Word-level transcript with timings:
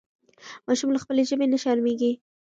ماشوم 0.67 0.89
له 0.95 0.99
خپلې 1.03 1.23
ژبې 1.29 1.45
نه 1.53 1.57
شرمېږي. 1.63 2.11